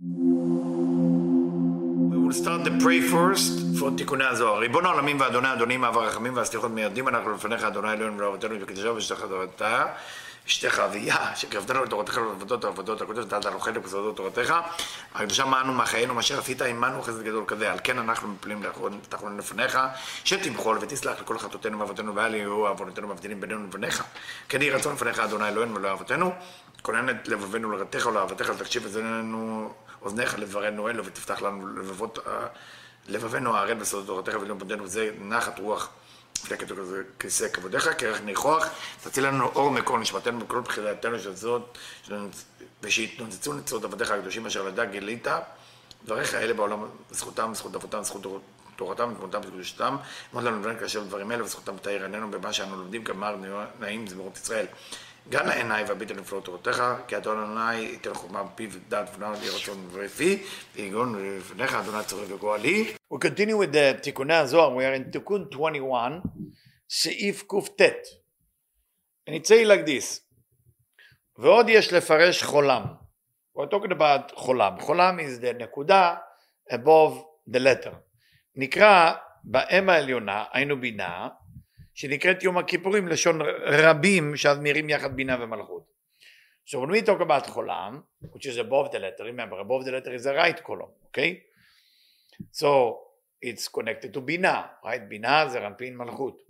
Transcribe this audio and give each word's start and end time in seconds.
We 0.00 0.06
start 2.32 2.64
the 2.64 2.70
pray 2.82 3.00
first 3.02 3.52
for 3.78 3.90
תיקוני 3.96 4.24
הזוהר. 4.24 4.58
ריבון 4.58 4.86
העולמים 4.86 5.20
ואדוני 5.20 5.52
אדונים 5.52 5.84
אב 5.84 5.98
הרחמים 5.98 6.36
והסליחות 6.36 6.70
מיידים 6.70 7.08
אנחנו 7.08 7.30
לפניך 7.34 7.64
אדוני 7.64 7.92
אלוהינו 7.92 8.18
ולאבותינו 8.18 8.54
ובקדושה 8.56 8.92
ושתך 8.92 9.20
תורתה 9.28 9.86
אשתך 10.46 10.78
אביה 10.78 11.36
שקרבתנו 11.36 11.84
לתורתך 11.84 12.16
ולעבודות 12.16 12.64
העבודות 12.64 13.00
הקודש 13.00 13.24
דעת 13.24 13.46
אנוכנו 13.46 13.80
בסודות 13.80 14.16
תורתך. 14.16 14.54
הקדושה 15.14 15.44
מענו 15.44 15.74
מחיינו 15.74 16.14
מה 16.14 16.22
שעשית 16.22 16.62
עמנו 16.62 17.02
חסד 17.02 17.22
גדול 17.22 17.44
כזה. 17.46 17.72
על 17.72 17.78
כן 17.84 17.98
אנחנו 17.98 18.28
מפלים 18.28 18.62
תחרון 19.08 19.38
לפניך 19.38 19.78
שתמחול 20.24 20.78
ותסלח 20.80 21.20
לכל 21.20 21.38
חטאותינו 21.38 21.80
ואבותינו 21.80 22.14
ואל 22.14 22.34
יהיו 22.34 22.66
עוונותינו 22.66 23.08
מבדילים 23.08 23.40
בינינו 23.40 23.64
לבניך. 23.64 24.04
כן 24.48 24.62
יהי 24.62 24.70
רצון 24.70 24.92
לפניך 24.94 25.18
אדוני 25.18 25.48
אלוהינו 25.48 25.74
ולאבותינו 25.74 26.32
כונן 26.82 27.10
את 27.10 27.28
לבבינו 27.28 27.70
לרתך 27.70 28.06
ולאהבתך 28.06 28.48
לתקשיב 28.48 28.84
אזנינו 28.84 29.72
אוזניך 30.02 30.38
לדברנו 30.38 30.88
אלו 30.88 31.04
ותפתח 31.04 31.42
לנו 31.42 31.66
לבבות 31.66 32.18
לבבינו 33.08 33.56
הערל 33.56 33.74
בסודות 33.74 34.06
תורתך 34.06 34.42
ולמודנו 34.42 34.84
וזה 34.84 35.10
נחת 35.20 35.58
רוח. 35.58 35.88
לפני 36.44 36.58
כתוב 36.58 36.78
כזה 36.78 37.02
כיסא 37.18 37.48
כבודיך, 37.48 37.88
כרך 37.98 38.20
ניחוח, 38.20 38.66
תציל 39.02 39.26
לנו 39.26 39.46
אור 39.46 39.70
מכל 39.70 39.98
נשמתנו 39.98 40.44
וכל 40.44 40.60
בחילתנו 40.60 41.18
של 41.18 41.36
זאת, 41.36 41.78
ושיתנוצצו 42.82 43.52
נצרות 43.52 43.84
עבדיך 43.84 44.10
הקדושים 44.10 44.46
אשר 44.46 44.62
לדע 44.62 44.84
גילית, 44.84 45.26
דבריך 46.04 46.34
אלה 46.34 46.54
בעולם, 46.54 46.84
זכותם, 47.10 47.50
זכות 47.54 47.74
אבותם, 47.74 48.02
זכות 48.02 48.26
תורתם 48.76 49.12
ותמותם 49.12 49.40
וקדושתם, 49.48 49.96
אמרת 50.34 50.44
לנו 50.44 50.60
לבן 50.60 50.78
כאשר 50.78 51.02
דברים 51.02 51.32
אלה 51.32 51.44
וזכותם 51.44 51.76
תאיר 51.76 52.02
עינינו 52.02 52.30
במה 52.30 52.52
שאנו 52.52 52.76
לומדים 52.76 53.04
כמר 53.04 53.36
נעים 53.80 54.06
זמירות 54.06 54.36
ישראל. 54.36 54.66
גם 55.28 55.46
לעיניי 55.46 55.84
והביט 55.84 56.10
על 56.10 56.16
נפלאות 56.20 56.44
תורתך, 56.44 56.82
כי 57.08 57.16
אדון 57.16 57.38
אדוני 57.38 57.74
ייתן 57.74 58.14
חוכמה 58.14 58.42
בפיו 58.42 58.70
ודעת 58.72 59.10
ונאמר 59.16 59.40
לי 59.40 59.48
רצון 59.48 59.88
ופי, 59.92 60.42
ויגון 60.74 61.36
לפניך 61.38 61.74
אדוני 61.74 62.04
צורך 62.04 62.30
וגואלי. 62.30 62.94
We 63.14 63.16
continue 63.16 63.56
with 63.64 63.72
the 63.72 64.02
תיקוני 64.02 64.34
הזוהר, 64.34 64.76
we 64.76 64.80
are 64.80 65.08
in 65.08 65.12
תיקון 65.12 65.48
21, 65.52 66.12
סעיף 66.90 67.42
קט. 67.42 67.84
And 69.28 69.32
it 69.32 69.46
say 69.46 69.64
like 69.64 69.86
this, 69.86 70.20
ועוד 71.38 71.68
יש 71.68 71.92
לפרש 71.92 72.42
חולם. 72.42 72.82
We're 73.56 73.70
talking 73.70 73.92
about 73.92 74.34
חולם. 74.34 74.80
חולם 74.80 75.18
is 75.18 75.42
the 75.42 75.62
נקודה 75.62 76.14
above 76.72 77.14
the 77.54 77.58
letter. 77.58 77.94
נקרא 78.56 79.12
באם 79.44 79.88
העליונה, 79.88 80.44
היינו 80.52 80.80
בינה, 80.80 81.28
שנקראת 81.94 82.42
יום 82.42 82.58
הכיפורים 82.58 83.08
לשון 83.08 83.40
רבים 83.66 84.36
שאז 84.36 84.58
מרים 84.62 84.90
יחד 84.90 85.16
בינה 85.16 85.36
ומלכות. 85.40 86.00
We 86.68 87.02
talk 87.02 87.20
about 87.20 87.46
חולם, 87.46 88.00
the 88.22 88.98
letter, 88.98 89.24
remember 89.24 89.58
above 89.58 89.84
the 89.84 89.90
letter 89.90 90.14
is 90.14 90.24
the 90.24 90.34
right 90.34 90.62
column, 90.64 90.92
okay? 91.08 91.42
So 92.52 92.98
it's 93.42 93.68
connected 93.68 94.14
to 94.14 94.20
בינה, 94.20 94.66
right? 94.84 95.02
בינה 95.08 95.48
זה 95.48 95.58
רמפין 95.58 95.96
מלכות. 95.96 96.42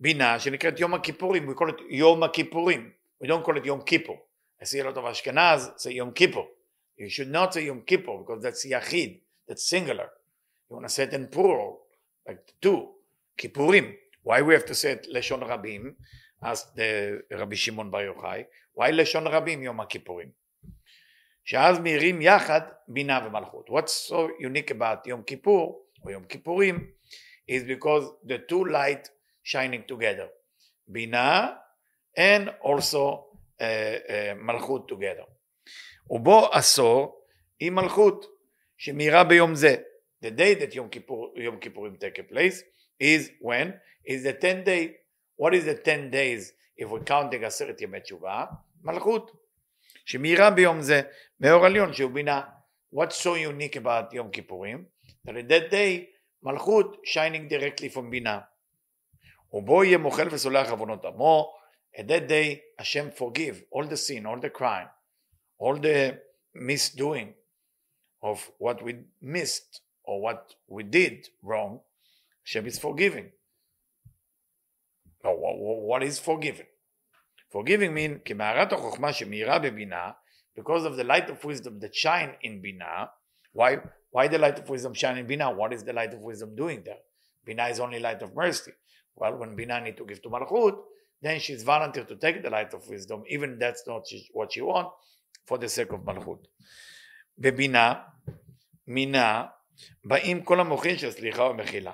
בינה 0.00 0.40
שנקראת 0.40 0.80
יום 0.80 0.94
הכיפורים, 0.94 1.50
we 1.50 1.54
call 1.54 1.68
it 1.68 1.82
יום 1.88 2.22
הכיפורים, 2.22 2.90
we 3.22 3.26
don't 3.26 3.46
call 3.46 3.56
it 3.56 3.66
יום 3.66 3.80
כיפור. 3.80 4.16
A 4.62 4.64
lot 4.64 4.96
of 4.96 5.10
אשכנז 5.10 5.70
say 5.76 5.90
יום 5.90 6.10
כיפור. 6.10 6.46
You 6.98 7.08
should 7.08 7.34
not 7.34 7.52
say 7.52 7.60
יום 7.60 7.80
כיפור 7.80 8.26
because 8.26 8.42
that's 8.42 8.66
יחיד, 8.66 9.18
that's 9.50 9.62
singular. 9.62 10.08
You 10.70 10.76
want 10.76 10.84
to 10.84 10.88
say 10.88 11.02
it 11.02 11.12
in 11.12 11.26
plural, 11.36 11.80
like 12.28 12.52
two, 12.62 12.88
כיפורים. 13.36 13.92
Why 14.24 14.40
we 14.40 14.54
have 14.54 14.66
to 14.66 14.74
say 14.74 14.90
it 14.92 15.06
לשון 15.08 15.42
רבים? 15.42 15.94
asked 16.42 16.78
רבי 17.32 17.56
שמעון 17.56 17.90
בר 17.90 18.00
יוחאי. 18.00 18.42
Why 18.78 18.90
לשון 18.90 19.26
רבים 19.26 19.62
יום 19.62 19.80
הכיפורים? 19.80 20.28
שאז 21.44 21.78
מרים 21.78 22.22
יחד 22.22 22.60
בינה 22.88 23.26
ומלכות. 23.26 23.68
What's 23.68 24.10
so 24.10 24.14
unique 24.40 24.70
about 24.70 25.06
יום 25.06 25.22
כיפור 25.22 25.86
או 26.04 26.10
יום 26.10 26.24
כיפורים 26.24 26.90
is 27.50 27.62
because 27.64 28.28
the 28.28 28.38
two 28.50 28.64
light 28.64 29.08
shining 29.44 29.92
together. 29.92 30.28
בינה 30.88 31.52
and 32.18 32.48
also 32.62 33.24
uh, 33.58 33.62
uh, 33.62 34.34
מלכות 34.34 34.92
together. 34.92 35.24
ובו 36.10 36.48
עשור 36.52 37.24
עם 37.60 37.74
מלכות 37.74 38.26
שמאירה 38.76 39.24
ביום 39.24 39.54
זה. 39.54 39.76
The 40.24 40.28
day 40.28 40.60
that 40.60 40.74
יום, 40.74 40.88
כיפור, 40.88 41.34
יום 41.36 41.58
כיפורים 41.58 41.94
take 41.94 42.32
place 42.32 42.73
is 42.99 43.31
when? 43.41 43.73
is 44.09 44.23
the 44.23 44.33
10 44.33 44.63
day, 44.63 44.97
what 45.35 45.53
is 45.53 45.65
the 45.65 45.75
10 45.75 46.09
days 46.09 46.53
if 46.75 46.89
we're 46.89 47.03
counting 47.03 47.43
עשרת 47.43 47.81
ימי 47.81 47.99
תשובה? 47.99 48.45
מלכות, 48.83 49.31
שמאירה 50.05 50.51
ביום 50.51 50.81
זה 50.81 51.01
מאור 51.39 51.65
עליון 51.65 51.93
שהוא 51.93 52.11
בינה. 52.11 52.41
What's 52.95 53.19
so 53.23 53.35
unique 53.35 53.75
about 53.75 54.13
יום 54.13 54.31
כיפורים? 54.31 54.85
That 55.27 55.31
in 55.31 55.47
that 55.47 55.71
day 55.71 56.05
מלכות 56.43 57.01
shining 57.05 57.51
directly 57.51 57.95
from 57.95 58.09
בינה. 58.09 58.39
ובו 59.53 59.83
יהיה 59.83 59.97
מוחל 59.97 60.27
וסולח 60.31 60.69
עוונות 60.69 61.05
עמו, 61.05 61.53
at 61.95 62.03
that 62.03 62.29
day 62.29 62.57
השם 62.79 63.07
forgive 63.09 63.75
all 63.75 63.83
the 63.83 63.97
sin, 63.97 64.25
all 64.25 64.39
the 64.41 64.59
crime, 64.59 64.87
all 65.59 65.75
the 65.75 66.17
misdoing 66.55 67.33
of 68.23 68.51
what 68.57 68.81
we 68.83 68.93
missed 69.21 69.81
or 70.03 70.21
what 70.21 70.55
we 70.67 70.83
did 70.83 71.27
wrong, 71.43 71.79
Hashem 72.45 72.65
is 72.65 72.79
forgiving. 72.79 73.31
what 75.21 76.03
is 76.03 76.19
forgiving? 76.19 76.65
Forgiving 77.51 77.93
means 77.93 78.19
כמערת 78.25 78.73
החוכמה 78.73 79.13
שמאירה 79.13 79.59
בבינה, 79.59 80.11
because 80.55 80.85
of 80.85 80.95
the 80.95 81.03
light 81.03 81.29
of 81.29 81.43
wisdom 81.43 81.79
that 81.79 81.95
shine 81.95 82.35
in 82.41 82.61
בינה, 82.61 83.07
why, 83.53 83.77
why 84.11 84.27
the 84.27 84.37
light 84.37 84.59
of 84.59 84.69
wisdom 84.69 84.93
shine 84.93 85.17
in 85.17 85.27
בינה? 85.27 85.55
What 85.55 85.73
is 85.73 85.83
the 85.83 85.93
light 85.93 86.13
of 86.13 86.21
wisdom 86.21 86.55
doing 86.55 86.83
there? 86.83 87.01
בינה 87.45 87.69
is 87.71 87.79
only 87.79 87.99
light 87.99 88.21
of 88.21 88.35
mercy. 88.35 88.71
Well, 89.15 89.37
when 89.37 89.55
בינה 89.55 89.83
need 89.83 89.97
to 89.97 90.05
give 90.05 90.21
to 90.21 90.29
Malchut, 90.29 90.77
then 91.21 91.39
she's 91.39 91.63
volunteer 91.63 92.05
to 92.05 92.15
take 92.15 92.41
the 92.43 92.49
light 92.49 92.73
of 92.73 92.87
wisdom, 92.87 93.23
even 93.27 93.57
that's 93.57 93.83
not 93.87 94.03
what 94.31 94.53
she 94.53 94.61
want, 94.61 94.89
for 95.45 95.57
the 95.57 95.67
sake 95.67 95.91
of 95.91 96.01
Malchut. 96.01 96.47
בבינה, 97.39 97.93
מינה, 98.87 99.45
באים 100.05 100.43
כל 100.43 100.59
המוחין 100.59 100.97
של 100.97 101.11
סליחה 101.11 101.43
ומחילה. 101.43 101.93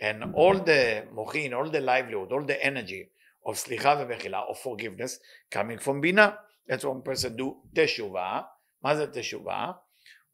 And 0.00 0.34
all 0.34 0.58
the 0.58 1.04
mochin, 1.14 1.54
all 1.54 1.70
the 1.70 1.80
livelihood, 1.80 2.32
all 2.32 2.44
the 2.44 2.62
energy 2.64 3.08
of 3.46 3.56
slicha 3.56 3.96
v'mechila, 3.96 4.50
of 4.50 4.58
forgiveness, 4.58 5.18
coming 5.50 5.78
from 5.78 6.00
bina. 6.00 6.38
That's 6.66 6.84
what 6.84 6.94
one 6.94 7.02
person 7.02 7.36
do 7.36 7.56
teshuvah. 7.74 8.42
מה 8.84 8.96
זה 8.96 9.06
תשובה? 9.06 9.72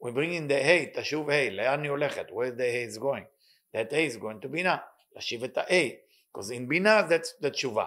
We 0.01 0.11
bring 0.11 0.33
in 0.33 0.49
the 0.49 0.61
hey, 0.63 1.01
תשוב 1.01 1.31
hey, 1.31 1.51
לאן 1.51 1.83
היא 1.83 1.91
הולכת? 1.91 2.27
Where 2.31 2.51
the 2.51 2.65
hey 2.65 2.85
is 2.85 2.99
going? 2.99 3.25
That 3.73 3.93
hey 3.93 4.07
is 4.07 4.17
going 4.17 4.41
to 4.41 4.49
בינה, 4.49 4.77
להשיב 5.15 5.45
את 5.45 5.59
ה-A. 5.59 5.93
Because 6.33 6.51
in 6.51 6.69
בינה 6.69 7.09
that's 7.09 7.45
the 7.45 7.51
תשובה. 7.51 7.87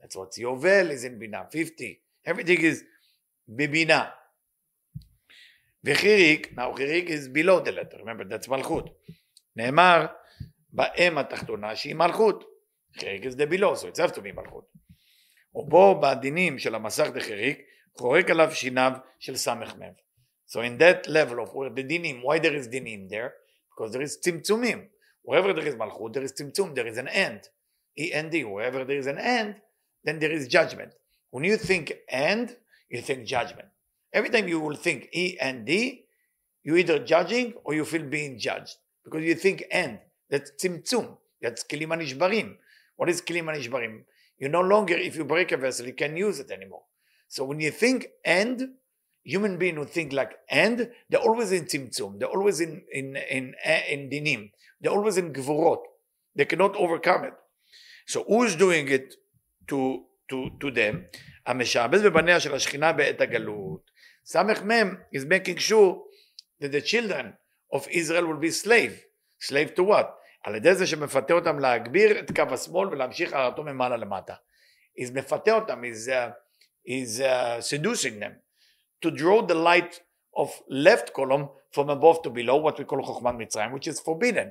That's 0.00 0.16
what 0.16 0.38
יובל 0.38 0.90
is 0.90 1.04
in 1.04 1.18
בינה, 1.18 1.44
50. 1.50 1.98
Everything 2.26 2.58
is 2.58 2.84
בבינה. 3.48 4.04
וחיריק, 5.84 6.52
now 6.52 6.76
חיריק 6.76 7.08
is 7.08 7.28
below 7.28 7.60
the 7.60 7.72
letter, 7.72 7.98
remember 7.98 8.24
that's 8.24 8.48
מלכות. 8.48 8.90
נאמר 9.56 10.06
באם 10.72 11.18
התחתונה 11.18 11.76
שהיא 11.76 11.94
מלכות. 11.94 12.44
חיריק 12.98 13.24
is 13.24 13.34
the 13.34 13.46
below, 13.46 13.74
so 13.74 13.86
it's 13.86 13.98
have 13.98 14.14
to 14.14 14.20
be 14.20 14.32
מלכות. 14.34 14.64
ובו 15.54 16.00
בדינים 16.00 16.58
של 16.58 16.74
המסך 16.74 17.08
דחיריק 17.14 17.60
חורק 17.98 18.30
עליו 18.30 18.54
שיניו 18.54 18.92
של 19.18 19.36
סמ"ם. 19.36 19.92
So 20.46 20.60
in 20.60 20.78
that 20.78 21.08
level 21.08 21.38
of 21.40 21.54
where 21.54 21.70
the 21.70 21.82
dinim, 21.82 22.22
why 22.22 22.38
there 22.38 22.54
is 22.54 22.68
dinim 22.68 23.08
there? 23.08 23.32
Because 23.70 23.92
there 23.92 24.02
is 24.02 24.20
צמצומים. 24.20 24.88
Wherever 25.22 25.52
there 25.52 25.66
is 25.66 25.74
מלכות, 25.74 26.12
there 26.12 26.24
is 26.24 26.32
צמצום, 26.32 26.74
there 26.74 26.86
is 26.86 26.98
an 26.98 27.08
end. 27.08 27.48
E-N-D, 27.98 28.44
wherever 28.44 28.84
there 28.84 28.98
is 28.98 29.06
an 29.06 29.18
end, 29.18 29.54
then 30.04 30.18
there 30.18 30.32
is 30.32 30.48
judgment. 30.48 30.92
When 31.30 31.44
you 31.44 31.56
think 31.56 31.92
end, 32.08 32.56
you 32.90 33.00
think 33.00 33.26
judgment. 33.26 33.68
Every 34.12 34.30
time 34.30 34.48
you 34.48 34.60
will 34.60 34.76
think 34.76 35.08
E-N-D, 35.12 36.04
you 36.64 36.76
either 36.76 36.98
judging 36.98 37.54
or 37.64 37.74
you 37.74 37.84
feel 37.84 38.04
being 38.04 38.38
judged. 38.38 38.76
Because 39.04 39.22
you 39.24 39.34
think 39.34 39.64
end. 39.70 39.98
That's 40.30 40.50
צמצום. 40.56 41.16
That's 41.44 41.62
כלים 41.70 41.92
הנשברים. 41.92 42.56
What 43.00 43.08
is 43.08 43.20
כלים 43.20 43.48
הנשברים? 43.48 44.02
You 44.40 44.48
no 44.48 44.60
longer, 44.60 44.96
if 44.96 45.16
you 45.16 45.24
break 45.24 45.52
a 45.52 45.56
vessel, 45.56 45.86
you 45.86 45.94
can't 45.94 46.16
use 46.16 46.40
it 46.40 46.50
anymore. 46.50 46.82
So 47.28 47.44
when 47.44 47.60
you 47.60 47.70
think 47.70 48.08
end, 48.24 48.68
human 49.24 49.56
being 49.56 49.76
who 49.76 49.84
think 49.84 50.12
like 50.12 50.32
end, 50.48 50.90
they're 51.08 51.20
always 51.20 51.52
in 51.52 51.64
tzimtzum, 51.64 52.18
they're 52.18 52.28
always 52.28 52.60
in, 52.60 52.82
in, 52.92 53.16
in, 53.30 53.54
in 53.88 54.10
dinim, 54.10 54.50
they're 54.80 54.92
always 54.92 55.16
in 55.16 55.32
gvurot. 55.32 55.82
They 56.34 56.44
cannot 56.44 56.74
overcome 56.76 57.24
it. 57.24 57.34
So 58.06 58.24
who 58.24 58.42
is 58.42 58.56
doing 58.56 58.88
it 58.88 59.14
to, 59.68 60.04
to, 60.28 60.50
to 60.60 60.70
them? 60.70 61.06
המשעבד 61.46 62.02
בבניה 62.04 62.40
של 62.40 62.54
השכינה 62.54 62.92
בעת 62.92 63.20
הגלות. 63.20 63.90
סמ"ם 64.24 64.96
is 65.12 65.24
making 65.24 65.58
sure 65.58 66.02
that 66.60 66.72
the 66.72 66.80
children 66.80 67.32
of 67.72 67.88
Israel 67.90 68.26
will 68.26 68.38
be 68.38 68.50
slave. 68.50 69.04
slave 69.38 69.74
to 69.76 69.82
what? 69.82 70.06
על 70.44 70.54
ידי 70.54 70.74
זה 70.74 70.86
שמפתה 70.86 71.34
אותם 71.34 71.58
להגביר 71.58 72.18
את 72.18 72.30
קו 72.36 72.54
השמאל 72.54 72.88
ולהמשיך 72.88 73.32
הערתו 73.32 73.62
ממעלה 73.62 73.96
למטה. 73.96 74.34
is 74.98 75.12
מפתה 75.14 75.52
אותם, 75.52 75.82
is, 75.84 76.08
uh, 76.08 76.32
is 76.86 77.20
uh, 77.20 77.60
seducing 77.60 78.20
them 78.20 78.34
to 79.02 79.10
draw 79.10 79.42
the 79.42 79.54
light 79.54 80.00
of 80.36 80.50
left 80.68 81.12
column 81.12 81.48
from 81.70 81.88
above 81.90 82.22
to 82.22 82.30
below, 82.30 82.56
what 82.56 82.78
we 82.78 82.84
call 82.84 83.00
Chokhmat 83.00 83.36
Mitzrayim, 83.36 83.72
which 83.72 83.88
is 83.88 84.00
forbidden. 84.00 84.50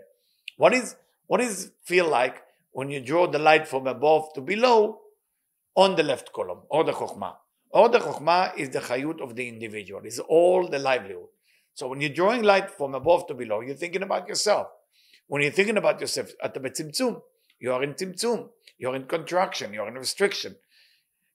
What 0.58 0.74
is 0.74 0.96
what 1.28 1.40
does 1.40 1.72
feel 1.84 2.10
like 2.10 2.42
when 2.72 2.90
you 2.90 3.00
draw 3.00 3.25
the 3.28 3.40
light 3.40 3.68
from 3.68 3.88
above 3.88 4.34
to 4.36 4.42
below 4.42 5.00
on 5.75 5.96
the 5.96 6.04
left 6.04 6.34
column, 6.34 6.62
or 6.69 6.84
the 6.84 6.92
Chokhmah? 6.92 7.36
Or 7.69 7.88
the 7.88 8.00
Chokhmah 8.00 8.58
is 8.58 8.69
the 8.69 8.80
chayut 8.80 9.22
of 9.22 9.36
the 9.36 9.48
individual, 9.48 10.02
is 10.04 10.19
all 10.19 10.68
the 10.68 10.80
livelihood. 10.80 11.30
So 11.74 11.88
when 11.88 12.02
you're 12.02 12.10
drawing 12.10 12.44
light 12.44 12.69
from 12.69 12.96
above 12.96 13.28
to 13.28 13.34
below, 13.34 13.62
you're 13.62 13.75
thinking 13.75 14.04
about 14.04 14.28
yourself. 14.28 14.68
When 15.28 15.43
you're 15.43 15.50
thinking 15.50 15.76
about 15.76 16.00
yourself 16.00 16.31
at 16.43 16.55
the 16.55 16.61
betzimtzum, 16.61 17.20
you 17.58 17.73
are 17.73 17.82
in 17.82 17.94
tzimtzum, 17.94 18.49
you're 18.78 18.94
in 18.94 19.05
contraction, 19.05 19.73
you're 19.73 19.88
in 19.88 19.94
restriction. 19.94 20.56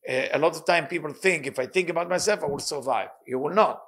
Uh, 0.08 0.28
a 0.34 0.40
lot 0.40 0.56
of 0.56 0.66
time 0.66 0.88
people 0.88 1.14
think 1.14 1.46
if 1.46 1.60
I 1.60 1.66
think 1.66 1.90
about 1.90 2.10
myself, 2.10 2.44
I 2.44 2.48
will 2.48 2.60
survive. 2.60 3.10
You 3.28 3.40
will 3.40 3.54
not. 3.54 3.82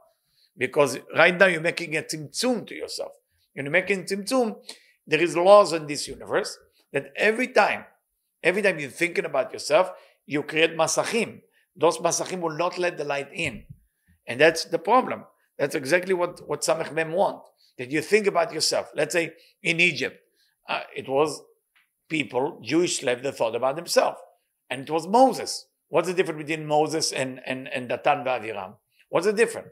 Because 0.57 1.00
right 1.15 1.38
now 1.38 1.47
you're 1.47 1.61
making 1.61 1.95
a 1.95 2.01
tzimtzum 2.01 2.67
to 2.67 2.75
yourself. 2.75 3.13
When 3.53 3.65
you're 3.65 3.71
making 3.71 4.05
tzimtzum, 4.05 4.57
there 5.07 5.21
is 5.21 5.35
laws 5.35 5.73
in 5.73 5.88
this 5.88 6.07
universe 6.07 6.57
that 6.91 7.11
every 7.15 7.47
time, 7.47 7.85
every 8.44 8.61
time 8.61 8.79
you're 8.79 8.89
thinking 8.89 9.25
about 9.25 9.53
yourself, 9.53 9.91
you 10.25 10.44
create 10.44 10.77
masachim. 10.77 11.41
Those 11.75 11.97
masachim 11.97 12.41
will 12.41 12.57
not 12.57 12.77
let 12.77 12.97
the 12.97 13.03
light 13.03 13.29
in. 13.33 13.65
And 14.27 14.39
that's 14.39 14.65
the 14.65 14.79
problem. 14.79 15.25
That's 15.57 15.75
exactly 15.75 16.13
what, 16.13 16.47
what 16.47 16.61
Samech 16.61 16.94
Mem 16.94 17.11
want 17.11 17.44
that 17.78 17.92
you 17.92 18.02
think 18.02 18.28
about 18.28 18.54
yourself. 18.54 18.90
Let's 18.96 19.14
say 19.14 19.34
in 19.62 19.80
Egypt, 19.80 20.20
uh, 20.68 20.81
it 20.96 21.08
was 21.08 21.42
people, 22.10 22.60
Jewish 22.64 23.00
slaves, 23.00 23.24
that 23.24 23.36
thought 23.36 23.56
about 23.56 23.75
themselves. 23.75 24.18
And 24.70 24.81
it 24.81 24.92
was 24.92 25.08
Moses. 25.08 25.66
What's 25.90 26.08
the 26.08 26.14
difference 26.14 26.44
between 26.44 26.66
Moses 26.66 27.12
and, 27.12 27.40
and, 27.46 27.68
and 27.68 27.90
Datan 27.90 28.25
v'Aviram? 28.25 28.75
What's 29.10 29.25
the 29.25 29.34
difference? 29.34 29.70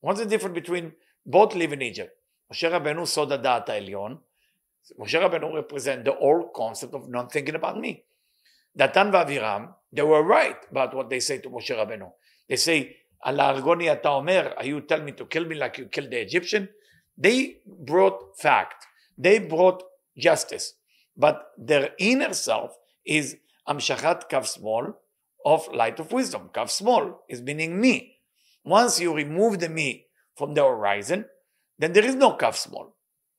What's 0.00 0.20
the 0.20 0.26
difference 0.26 0.54
between 0.54 0.92
both 1.26 1.54
live 1.54 1.72
in 1.72 1.82
Egypt? 1.82 2.12
Moshe 2.52 2.70
Rabbeinu 2.70 3.06
saw 3.06 3.26
the 3.26 3.38
Da'at 3.38 3.66
Elyon. 3.68 4.18
Moshe 4.98 5.20
Rabbeinu 5.20 5.54
represent 5.54 6.04
the 6.04 6.16
old 6.16 6.52
concept 6.54 6.94
of 6.94 7.08
not 7.08 7.32
thinking 7.32 7.54
about 7.54 7.78
me. 7.78 8.04
Datan 8.78 9.12
v'Aviram 9.12 9.74
they 9.92 10.02
were 10.02 10.22
right 10.22 10.56
about 10.70 10.94
what 10.94 11.10
they 11.10 11.20
say 11.20 11.38
to 11.38 11.50
Moshe 11.50 11.70
Rabbeinu. 11.70 12.10
They 12.48 12.56
say, 12.56 12.96
על 13.24 13.36
Argoni 13.36 13.92
אתה 13.92 14.56
are 14.56 14.64
you 14.64 14.80
telling 14.82 15.04
me 15.04 15.12
to 15.12 15.26
kill 15.26 15.44
me 15.44 15.56
like 15.56 15.78
you 15.78 15.86
killed 15.86 16.10
the 16.10 16.20
Egyptian? 16.20 16.68
They 17.19 17.57
brought 17.65 18.37
fact. 18.37 18.85
They 19.17 19.39
brought 19.39 19.83
justice. 20.17 20.73
But 21.17 21.37
their 21.57 21.91
inner 21.97 22.33
self 22.33 22.71
is 23.05 23.35
המשכת 23.67 24.23
קו 24.29 24.43
שמאל 24.43 24.85
of 25.47 25.67
light 25.71 25.99
of 25.99 26.11
wisdom. 26.11 26.47
קו 26.53 26.67
שמאל 26.67 27.03
is 27.31 27.41
meaning 27.41 27.81
me. 27.81 28.15
Once 28.67 28.99
you 28.99 29.13
remove 29.13 29.59
the 29.59 29.69
me 29.69 30.05
from 30.35 30.53
the 30.53 30.63
horizon, 30.63 31.25
then 31.79 31.93
there 31.93 32.05
is 32.05 32.15
no 32.15 32.37
קו 32.39 32.53
שמאל. 32.53 32.87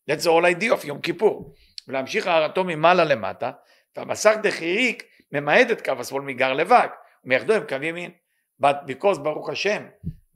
That's 0.06 0.24
the 0.24 0.30
whole 0.30 0.46
idea 0.46 0.72
of 0.72 0.86
יום 0.86 1.00
כיפור. 1.00 1.54
ולהמשיך 1.88 2.26
הערתו 2.26 2.64
ממעלה 2.64 3.04
למטה, 3.04 3.50
והמסך 3.96 4.34
דחיריק 4.42 5.04
ממעט 5.32 5.70
את 5.70 5.84
קו 5.84 5.92
השמאל 5.98 6.22
מגר 6.22 6.52
לבק, 6.52 6.90
ומייחדו 7.24 7.54
עם 7.54 7.62
קו 7.68 7.74
ימין. 7.82 8.10
But 8.62 8.86
because 8.86 9.18
Baruch 9.18 9.48
Hashem, 9.48 9.82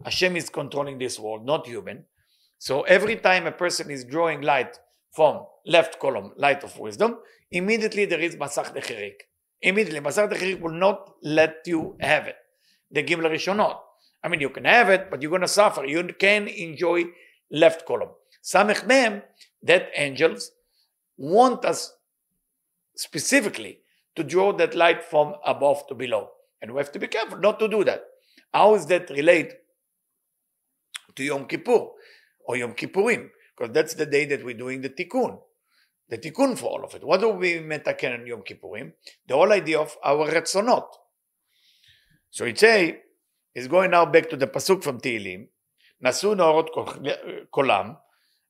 Hashem 0.05 0.37
is 0.37 0.50
controlling 0.50 0.99
this 0.99 1.19
world, 1.19 1.47
not 1.47 1.67
human. 1.67 2.05
so 2.66 2.82
every 2.82 3.18
time 3.18 3.46
a 3.46 3.52
person 3.52 3.92
is 3.92 4.04
drawing 4.04 4.42
light 4.42 4.80
from 5.12 5.46
left 5.68 6.00
column, 6.00 6.32
light 6.36 6.64
of 6.64 6.80
wisdom, 6.80 7.20
immediately 7.52 8.06
there 8.06 8.20
is 8.20 8.38
Masach 8.38 8.76
Dechirik. 8.76 9.18
Immediately, 9.62 10.00
Masach 10.00 10.32
Dechirik 10.32 10.60
will 10.62 10.74
not 10.74 11.14
let 11.22 11.58
you 11.68 11.96
have 12.00 12.26
it. 12.26 12.38
The 12.90 13.04
Gimel 13.04 13.30
Rishonot. 13.30 13.78
I 14.24 14.30
mean, 14.30 14.42
you 14.42 14.50
can 14.50 14.66
have 14.66 14.90
it, 14.90 15.12
but 15.12 15.22
you're 15.22 15.30
going 15.30 15.44
to 15.44 15.48
suffer. 15.48 15.86
You 15.86 16.04
can 16.18 16.48
enjoy 16.48 17.04
left 17.52 17.86
column. 17.86 18.10
Samech 18.44 18.88
Mem, 18.88 19.22
that 19.62 19.92
angels 19.96 20.50
want 21.18 21.66
us 21.66 21.94
specifically 22.96 23.82
to 24.16 24.24
draw 24.24 24.52
that 24.54 24.74
light 24.74 25.04
from 25.04 25.36
above 25.46 25.86
to 25.90 25.94
below. 25.94 26.30
And 26.64 26.72
we 26.72 26.80
have 26.80 26.92
to 26.94 27.00
be 27.00 27.10
careful 27.10 27.38
not 27.38 27.60
to 27.60 27.68
do 27.68 27.84
that. 27.84 28.06
How 28.52 28.74
is 28.74 28.88
that 28.88 29.12
relate 29.12 29.54
to 31.16 31.24
Yom 31.24 31.46
Kippur 31.46 31.90
or 32.44 32.56
Yom 32.56 32.75
Kippurim? 32.75 33.29
Because 33.56 33.73
that's 33.73 33.94
the 33.94 34.06
day 34.06 34.25
that 34.27 34.44
we're 34.44 34.56
doing 34.56 34.81
the 34.81 34.91
tikkun. 34.91 35.38
The 36.09 36.19
tikkun 36.19 36.59
for 36.59 36.67
all 36.67 36.85
of 36.85 36.94
it. 36.94 37.05
What 37.05 37.21
do 37.21 37.31
we 37.31 37.55
metaken 37.55 38.21
on 38.21 38.27
Yom 38.27 38.43
Kippurim? 38.43 38.93
The 39.27 39.35
whole 39.35 39.53
idea 39.53 39.79
of 39.81 39.97
our 40.03 40.29
retzonot. 40.29 40.87
So 42.31 42.44
it 42.44 42.59
say, 42.59 43.00
is 43.55 43.69
going 43.69 43.91
now 43.91 44.06
back 44.06 44.31
to 44.31 44.37
the 44.37 44.47
pasuk 44.47 44.82
from 44.82 45.00
Tehillim, 45.00 45.49
Nasu 46.05 46.35
Naorot 46.37 46.69
Kolam, 47.53 47.97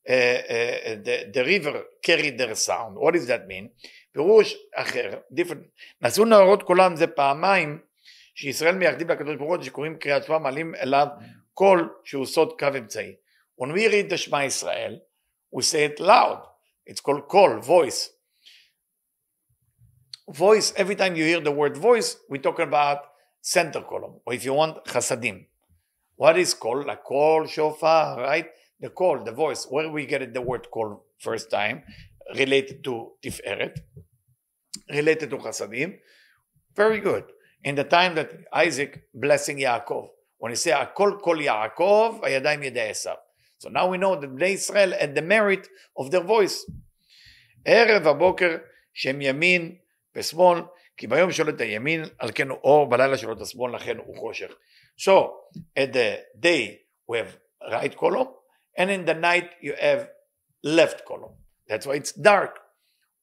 uh, 0.08 0.12
uh, 0.12 0.96
the, 1.04 1.30
the 1.32 1.44
river 1.44 1.82
carried 2.02 2.38
their 2.38 2.54
sound. 2.54 2.96
What 2.96 3.14
does 3.14 3.26
that 3.26 3.46
mean? 3.46 3.70
פירוש 4.12 4.56
אחר, 4.74 5.20
different. 5.32 5.66
נשאו 6.02 6.24
נאורות 6.24 6.62
קולם 6.62 6.96
זה 6.96 7.06
פעמיים 7.06 7.78
שישראל 8.34 8.74
מייחדים 8.74 9.08
לקדוש 9.08 9.36
ברוך 9.36 9.54
הוא 9.54 9.62
שקוראים 9.62 9.96
קריאת 9.98 10.24
שמע 10.24 10.38
מעלים 10.38 10.74
אליו 10.74 11.06
קול 11.54 11.88
שהוא 12.04 12.26
סוד 12.26 12.58
קו 12.58 12.66
אמצעי. 12.78 13.14
When 13.55 13.71
we 13.71 13.87
read 13.87 14.09
the 14.09 14.17
Shema 14.17 14.43
Israel, 14.43 14.99
we 15.51 15.63
say 15.63 15.85
it 15.85 15.99
loud. 15.99 16.43
It's 16.85 17.01
called 17.01 17.27
call, 17.27 17.59
voice. 17.59 18.09
Voice, 20.29 20.73
every 20.75 20.95
time 20.95 21.15
you 21.15 21.23
hear 21.23 21.39
the 21.39 21.51
word 21.51 21.77
voice, 21.77 22.17
we 22.29 22.39
talk 22.39 22.59
about 22.59 22.99
center 23.41 23.81
column, 23.81 24.19
or 24.25 24.33
if 24.33 24.43
you 24.43 24.53
want, 24.53 24.83
chasadim. 24.85 25.45
What 26.15 26.37
is 26.37 26.53
call? 26.53 26.83
Like 26.85 27.03
call, 27.03 27.45
shofar, 27.45 28.19
right? 28.19 28.47
The 28.79 28.89
call, 28.89 29.23
the 29.23 29.31
voice. 29.31 29.65
Where 29.69 29.89
we 29.89 30.05
get 30.05 30.33
the 30.33 30.41
word 30.41 30.69
call 30.71 31.05
first 31.19 31.51
time? 31.51 31.83
Related 32.35 32.83
to 32.85 33.11
tiferet, 33.23 33.77
related 34.91 35.29
to 35.29 35.37
chasadim. 35.37 35.99
Very 36.75 36.99
good 36.99 37.25
in 37.63 37.75
the 37.75 37.83
time 37.83 38.15
that 38.15 38.31
Isaac 38.51 39.03
blessing 39.13 39.57
Yaakov. 39.57 40.09
When 40.37 40.51
he 40.51 40.55
say 40.55 40.71
Akol 40.71 41.21
Kol 41.21 41.37
Yaakov, 41.37 42.21
Ayadayim 42.21 42.75
Esav. 42.75 43.17
So 43.64 43.68
now 43.68 43.88
we 43.88 43.98
know 43.98 44.18
that 44.20 44.34
Bnei 44.34 44.54
Israel 44.54 44.92
had 44.92 45.14
the 45.14 45.22
merit 45.22 45.68
of 45.96 46.10
their 46.10 46.22
voice. 46.22 46.70
ערב 47.64 48.06
הבוקר 48.06 48.56
שהם 48.94 49.20
ימין 49.20 49.76
ושמאל, 50.16 50.62
כי 50.96 51.06
ביום 51.06 51.32
שולט 51.32 51.60
הימין, 51.60 52.04
על 52.18 52.30
כן 52.34 52.48
הוא 52.48 52.58
אור, 52.64 52.90
בלילה 52.90 53.18
שולט 53.18 53.40
השמאל, 53.40 53.74
לכן 53.74 53.96
הוא 53.98 54.16
חושך. 54.16 54.52
So, 54.96 55.34
at 55.78 55.92
the 55.92 56.20
day 56.38 56.80
we 57.08 57.18
have 57.18 57.38
right 57.72 57.96
column, 57.96 58.28
and 58.78 58.90
in 58.90 59.04
the 59.04 59.14
night 59.14 59.50
you 59.60 59.74
have 59.74 60.08
left 60.62 61.04
column. 61.04 61.34
That's 61.68 61.86
why 61.86 61.94
it's 61.94 62.12
dark. 62.12 62.58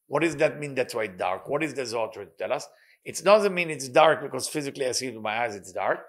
What 0.06 0.22
does 0.22 0.36
that 0.36 0.58
mean? 0.58 0.74
That's 0.74 0.94
why 0.94 1.04
it's 1.04 1.18
dark. 1.18 1.48
What 1.48 1.62
is 1.62 1.74
the 1.74 1.84
Zohar 1.84 2.10
trying 2.12 2.26
to 2.26 2.36
tell 2.38 2.52
us? 2.52 2.66
It 3.04 3.22
doesn't 3.22 3.54
mean 3.54 3.70
it's 3.70 3.88
dark 3.88 4.22
because 4.22 4.48
physically 4.48 4.86
I 4.86 4.92
see 4.92 5.08
it 5.08 5.14
with 5.14 5.22
my 5.22 5.36
eyes, 5.42 5.54
it's 5.54 5.72
dark. 5.72 6.00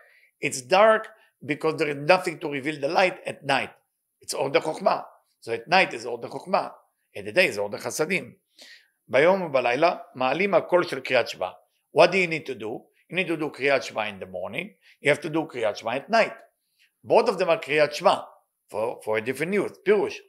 It's 0.41 0.61
dark 0.61 1.07
because 1.45 1.75
there 1.75 1.89
is 1.89 1.97
nothing 1.97 2.39
to 2.39 2.49
reveal 2.49 2.79
the 2.79 2.87
light 2.87 3.17
at 3.25 3.45
night. 3.45 3.71
It's 4.23 4.33
all 4.33 4.49
the 4.49 4.59
chokhmah. 4.59 5.03
So 5.41 5.53
at 5.53 5.67
night 5.67 5.93
is 5.93 6.05
all 6.05 6.17
the 6.17 6.27
chokhmah. 6.27 6.71
At 7.15 7.25
the 7.25 7.31
day 7.31 7.47
is 7.47 7.57
all 7.57 7.69
the 7.69 7.77
chasadim. 7.77 8.35
ביום 9.07 9.41
ובלילה 9.41 9.95
מעלים 10.15 10.53
הקול 10.53 10.83
של 10.83 10.99
קריאת 10.99 11.27
שמע. 11.27 11.49
What 11.97 12.11
do 12.11 12.15
you 12.15 12.27
need 12.27 12.45
to 12.45 12.55
do? 12.55 12.85
You 13.09 13.15
need 13.15 13.27
to 13.27 13.37
do 13.37 13.49
קריאת 13.53 13.83
שמע 13.83 14.09
in 14.09 14.19
the 14.19 14.27
morning. 14.27 14.69
You 15.01 15.11
have 15.11 15.21
to 15.21 15.29
do 15.29 15.47
קריאת 15.49 15.77
שמע 15.77 15.95
at 15.95 16.09
night. 16.09 16.33
Both 17.03 17.29
of 17.29 17.37
them 17.37 17.49
are 17.49 17.57
קריאת 17.61 17.93
שמע 17.93 18.15
for, 18.71 19.01
for 19.03 19.17
a 19.17 19.21
different 19.21 19.53
use. 19.53 19.73
פירוש. 19.83 20.21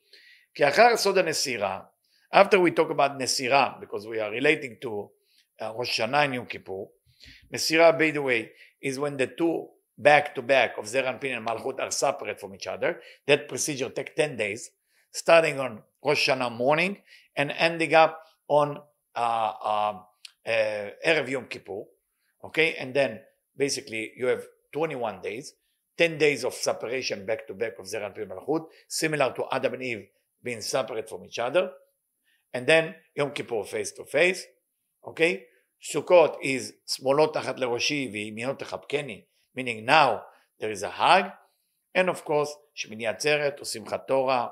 כי 0.54 0.68
אחר 0.68 0.96
סוד 0.96 1.18
הנסירה, 1.18 1.80
after 2.34 2.58
we 2.58 2.70
talk 2.70 2.90
about 2.90 3.18
נסירה, 3.18 3.80
because 3.80 4.06
we 4.06 4.18
are 4.18 4.30
relating 4.30 4.76
to 4.80 5.10
uh, 5.60 5.72
Rosh 5.76 6.00
Hashanah 6.00 6.24
and 6.24 6.34
Yom 6.34 6.46
Kippur. 6.46 6.88
Mesirah, 7.52 7.98
by 7.98 8.10
the 8.10 8.22
way, 8.22 8.50
is 8.80 8.98
when 8.98 9.16
the 9.16 9.26
two 9.26 9.68
back 9.97 10.35
to 10.35 10.41
back 10.41 10.77
of 10.77 10.85
Zeranpin 10.85 11.37
and 11.37 11.47
Malchut 11.47 11.79
are 11.79 11.91
separate 11.91 12.39
from 12.39 12.53
each 12.55 12.67
other. 12.67 12.99
That 13.27 13.47
procedure 13.47 13.89
takes 13.89 14.11
10 14.15 14.37
days, 14.37 14.71
starting 15.11 15.59
on 15.59 15.81
Rosh 16.03 16.29
Hashanah 16.29 16.55
morning 16.55 16.97
and 17.35 17.51
ending 17.51 17.93
up 17.93 18.21
on 18.47 18.79
uh, 19.15 19.19
uh, 19.63 19.99
uh, 20.45 20.89
Erev 21.05 21.29
Yom 21.29 21.45
Kippur. 21.45 21.83
Okay, 22.43 22.75
and 22.75 22.93
then 22.93 23.19
basically 23.57 24.11
you 24.15 24.27
have 24.27 24.45
21 24.73 25.21
days, 25.21 25.53
10 25.97 26.17
days 26.17 26.43
of 26.43 26.53
separation 26.53 27.25
back 27.25 27.47
to 27.47 27.53
back 27.53 27.79
of 27.79 27.85
Zeranpin 27.85 28.23
and 28.23 28.31
Malchut, 28.31 28.65
similar 28.87 29.33
to 29.33 29.45
Adam 29.51 29.73
and 29.73 29.83
Eve 29.83 30.07
being 30.43 30.61
separate 30.61 31.09
from 31.09 31.25
each 31.25 31.39
other. 31.39 31.71
And 32.53 32.67
then 32.67 32.95
Yom 33.15 33.31
Kippur 33.31 33.63
face 33.63 33.91
to 33.93 34.05
face. 34.05 34.45
Okay, 35.07 35.45
Sukkot 35.81 36.37
is 36.41 36.73
Smolot 36.87 37.33
Tachat 37.33 37.57
Leroshi 37.57 38.11
V'Yimiyot 38.11 38.59
Techapkeni 38.59 39.25
meaning 39.54 39.84
now 39.84 40.22
there 40.60 40.70
is 40.70 40.82
a 40.82 40.90
hug, 40.90 41.24
and 41.94 42.08
of 42.08 42.24
course 42.24 42.50
שמיני 42.74 43.06
עצרת 43.06 43.60
או 43.60 43.64
שמחת 43.64 44.06
תורה, 44.06 44.48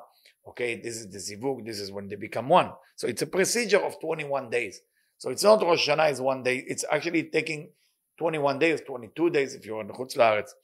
okay, 0.46 0.82
this 0.82 0.96
is 1.02 1.14
the 1.14 1.18
זיווג, 1.18 1.64
this 1.64 1.80
is 1.80 1.90
when 1.92 2.08
they 2.08 2.16
become 2.16 2.48
one. 2.48 2.70
So 2.96 3.06
it's 3.06 3.22
a 3.22 3.26
procedure 3.26 3.80
of 3.80 4.00
21 4.00 4.50
days. 4.50 4.80
So 5.18 5.30
it's 5.30 5.42
not 5.42 5.62
Rosh 5.62 5.88
Hashanah 5.88 6.12
is 6.12 6.20
one 6.20 6.42
day, 6.42 6.64
it's 6.66 6.84
actually 6.90 7.24
taking 7.24 7.70
21 8.18 8.58
days, 8.58 8.80
22 8.86 9.30
days 9.30 9.54
if 9.54 9.64
you're 9.66 9.80
in 9.80 9.92
חוץ 9.92 10.16
לארץ. 10.16 10.54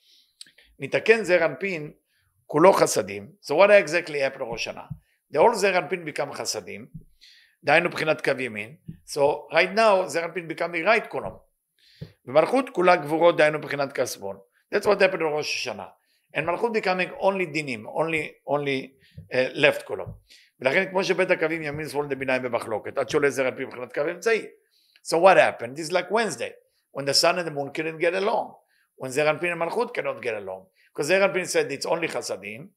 נתקן 0.78 1.25
זר 1.25 1.46
אנפין 1.46 1.92
כולו 2.46 2.73
חסדים. 2.73 3.32
So 3.42 3.54
what 3.54 3.70
exactly 3.70 4.18
happened 4.18 4.42
ראש 4.42 4.68
השנה? 4.68 4.84
The 5.32 5.38
whole 5.38 5.54
זר 5.54 5.78
אנפין 5.78 6.04
become 6.08 6.32
חסדים, 6.32 6.87
דהיינו 7.64 7.88
מבחינת 7.88 8.25
קו 8.25 8.40
ימין. 8.40 8.76
So 9.06 9.20
right 9.52 9.75
now 9.76 10.06
זר 10.06 10.25
אנפין 10.25 10.49
become 10.50 10.73
the 10.73 10.84
right 10.84 11.11
column. 11.12 11.38
ומלכות 12.28 12.70
כולה 12.70 12.96
גבורות 12.96 13.37
דהיינו 13.37 13.58
מבחינת 13.58 13.96
קו 13.96 14.06
שמאל. 14.06 14.37
That's 14.75 14.87
what 14.87 15.00
happened 15.00 15.18
בראש 15.18 15.54
השנה. 15.54 15.87
And 16.37 16.40
מלכות 16.40 16.73
becoming 16.76 17.20
only 17.20 17.46
דינים, 17.52 17.87
only, 17.87 18.49
only 18.49 18.88
uh, 19.32 19.54
left 19.54 19.87
column. 19.87 20.11
ולכן 20.61 20.90
כמו 20.90 21.04
שבית 21.04 21.30
הקווים 21.30 21.62
ימין 21.62 21.88
שמאל 21.88 22.06
דביניים 22.06 22.42
במחלוקת, 22.42 22.99
עד 22.99 23.08
שעולה 23.08 23.30
זר 23.30 23.49
אנפין 23.49 23.66
מבחינת 23.66 23.92
קו 23.92 24.00
אמצעי. 24.11 24.46
So 25.06 25.16
what 25.18 25.37
happened? 25.37 25.76
This 25.76 25.88
is 25.88 25.92
like 25.92 26.11
Wednesday, 26.11 26.52
when 26.92 27.04
the 27.04 27.14
sun 27.14 27.38
and 27.38 27.46
the 27.46 27.50
moon 27.50 27.70
couldn't 27.75 27.99
get 27.99 28.14
along. 28.14 28.54
When 28.96 29.11
זר 29.11 29.30
אנפין 29.30 29.52
and 29.52 29.58
מלכות 29.58 29.99
cannot 29.99 30.23
get 30.23 30.34
along. 30.34 30.66
Because 30.94 31.06
זר 31.06 31.25
אנפין 31.25 31.44
said 31.44 31.73
it's 31.73 31.87
only 31.87 32.08
חסדים, 32.08 32.68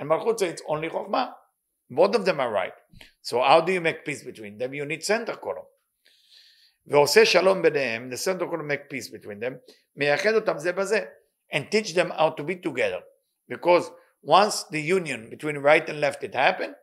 and 0.00 0.04
מלכות 0.04 0.38
said 0.38 0.58
it's 0.58 0.62
only 0.68 0.90
חוכמה. 0.90 1.26
Both 1.90 2.14
of 2.16 2.24
them 2.24 2.40
are 2.40 2.50
right. 2.50 2.74
So 3.22 3.40
how 3.40 3.60
do 3.60 3.72
you 3.72 3.80
make 3.80 4.04
peace 4.04 4.24
between 4.24 4.58
them? 4.58 4.74
You 4.74 4.84
need 4.84 5.04
center 5.04 5.36
column. 5.36 5.68
ועושה 6.86 7.24
שלום 7.24 7.62
ביניהם, 7.62 8.10
the 8.10 8.16
center 8.16 8.46
column 8.46 8.68
make 8.68 8.88
peace 8.88 9.08
between 9.08 9.40
them, 9.40 9.54
מייחד 9.96 10.34
אותם 10.34 10.58
זה 10.58 10.72
בזה, 10.72 11.04
and 11.52 11.70
teach 11.70 11.94
them 11.94 12.10
how 12.10 12.30
to 12.30 12.44
be 12.44 12.56
together. 12.56 13.00
Because 13.48 13.90
once 14.22 14.64
the 14.70 14.80
union 14.80 15.28
between 15.30 15.58
right 15.58 15.88
and 15.88 16.00
left 16.00 16.22
it 16.24 16.34
happened, 16.34 16.74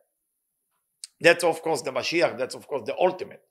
that's 1.20 1.44
of 1.44 1.62
course 1.62 1.82
the 1.82 1.92
Mashiach, 1.92 2.38
that's 2.38 2.56
of 2.56 2.68
course 2.68 2.84
the 2.86 2.96
ultimate. 2.98 3.42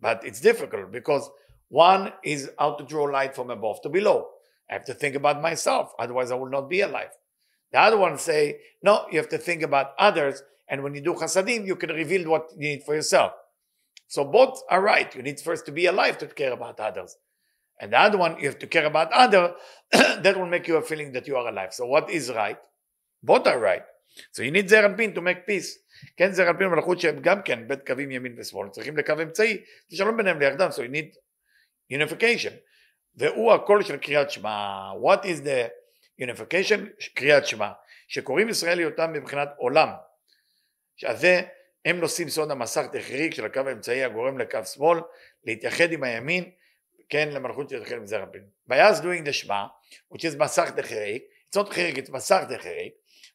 But 0.00 0.24
it's 0.24 0.40
difficult 0.40 0.90
because 0.90 1.30
one 1.68 2.12
is 2.24 2.50
how 2.58 2.74
to 2.74 2.84
draw 2.84 3.04
light 3.04 3.34
from 3.34 3.50
above 3.50 3.80
to 3.82 3.88
below. 3.88 4.28
I 4.68 4.74
have 4.74 4.84
to 4.86 4.94
think 4.94 5.14
about 5.14 5.40
myself, 5.40 5.92
otherwise 5.98 6.30
I 6.30 6.34
will 6.34 6.50
not 6.50 6.68
be 6.68 6.80
alive. 6.80 7.10
The 7.72 7.80
other 7.80 7.98
one 7.98 8.18
say, 8.18 8.58
no, 8.82 9.06
you 9.10 9.18
have 9.18 9.28
to 9.28 9.38
think 9.38 9.62
about 9.62 9.92
others, 9.98 10.42
and 10.68 10.82
when 10.82 10.94
you 10.94 11.00
do 11.00 11.14
chasadim, 11.14 11.66
you 11.66 11.76
can 11.76 11.90
reveal 11.90 12.28
what 12.28 12.50
you 12.56 12.68
need 12.68 12.82
for 12.84 12.94
yourself. 12.94 13.32
So 14.08 14.24
both 14.24 14.60
are 14.68 14.82
right. 14.82 15.14
You 15.14 15.22
need 15.22 15.40
first 15.40 15.66
to 15.66 15.72
be 15.72 15.86
alive 15.86 16.18
to 16.18 16.26
care 16.26 16.52
about 16.52 16.80
others. 16.80 17.16
And 17.80 17.92
the 17.92 17.98
other 17.98 18.18
one, 18.18 18.38
you 18.40 18.46
have 18.48 18.58
to 18.58 18.66
care 18.66 18.84
about 18.84 19.12
other, 19.12 19.54
that 19.92 20.36
will 20.36 20.46
make 20.46 20.68
you 20.68 20.76
a 20.76 20.82
feeling 20.82 21.12
that 21.12 21.26
you 21.26 21.36
are 21.36 21.48
alive. 21.48 21.72
So 21.72 21.86
what 21.86 22.10
is 22.10 22.30
right? 22.30 22.58
Both 23.22 23.46
are 23.46 23.58
right. 23.58 23.84
So 24.32 24.42
you 24.42 24.50
need 24.50 24.68
זר 24.68 24.86
אנפין 24.86 25.14
to 25.14 25.20
make 25.20 25.46
peace. 25.46 25.78
כן, 26.16 26.32
זר 26.32 26.50
אנפין 26.50 26.66
ומלכות 26.66 27.00
שהם 27.00 27.20
גם 27.20 27.42
כן 27.42 27.68
בית 27.68 27.86
קווים 27.86 28.10
ימין 28.10 28.34
ושמאל, 28.38 28.68
צריכים 28.68 28.96
לקו 28.96 29.12
אמצעי, 29.22 29.64
תשלום 29.90 30.16
ביניהם 30.16 30.40
ליחדם, 30.40 30.68
so 30.68 30.78
you 30.78 30.90
need 30.90 31.16
unification. 31.92 32.52
והוא 33.14 33.52
הקול 33.52 33.82
של 33.82 33.96
קריאת 33.96 34.30
שמע. 34.30 34.90
What 34.92 35.24
is 35.24 35.44
the 35.44 35.70
unification? 36.22 37.08
קריאת 37.14 37.46
שמע. 37.46 37.70
שקוראים 38.08 38.48
ישראל 38.48 38.78
היותם 38.78 39.12
מבחינת 39.12 39.48
עולם. 39.56 39.88
שזה 40.96 41.42
הם 41.85 41.99
נושאים 41.99 42.29
סוד 42.29 42.51
המסך 42.51 42.85
תחריג 42.91 43.33
של 43.33 43.45
הקו 43.45 43.59
האמצעי 43.59 44.03
הגורם 44.03 44.37
לקו 44.37 44.59
שמאל 44.73 44.99
להתייחד 45.45 45.91
עם 45.91 46.03
הימין, 46.03 46.51
כן, 47.09 47.29
למלכות 47.31 47.69
שתתחיל 47.69 47.97
עם 47.97 48.05
זר 48.05 48.23
הפין. 48.23 48.41
ביאז 48.67 49.01
doing 49.01 49.27
the 49.27 49.31
שמע, 49.31 49.65
which 50.13 50.21
is 50.21 50.39
מסך 50.39 50.71
תחריג, 50.71 51.21
it's 51.21 51.57
not 51.57 51.69
תחריג, 51.69 51.97
it's 51.97 52.11
מסך 52.11 52.43
תחריג. 52.49 52.91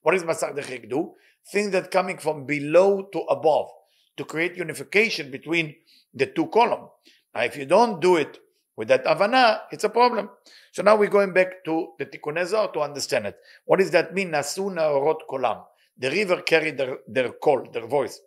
What 0.07 0.11
does 0.11 0.25
מסך 0.25 0.49
תחריג 0.57 0.92
do? 0.92 1.14
Things 1.52 1.71
that 1.71 1.90
coming 1.90 2.19
from 2.19 2.47
below 2.47 3.02
to 3.12 3.19
above, 3.19 3.69
to 4.16 4.25
create 4.25 4.57
unification 4.57 5.30
between 5.30 5.75
the 6.14 6.26
two 6.26 6.47
columns. 6.47 6.88
Now 7.35 7.42
if 7.42 7.57
you 7.57 7.66
don't 7.66 8.00
do 8.00 8.16
it 8.16 8.38
with 8.76 8.88
that 8.88 9.04
avana, 9.04 9.61
it's 9.71 9.85
a 9.85 9.88
problem. 9.88 10.28
So 10.73 10.83
now 10.83 10.97
we're 10.97 11.14
going 11.19 11.33
back 11.33 11.64
to 11.66 11.92
the 11.99 12.07
Tikkun 12.07 12.73
to 12.73 12.80
understand 12.80 13.26
it. 13.26 13.37
What 13.64 13.78
does 13.78 13.92
that 13.92 14.12
mean? 14.12 14.33
Nasu 14.33 14.75
naorot 14.75 15.21
kolam. 15.30 15.62
The 15.97 16.11
river 16.11 16.42
carried 16.42 16.78
their, 16.78 16.99
their 17.07 17.30
call, 17.30 17.69
their 17.73 17.87
voice. 17.87 18.21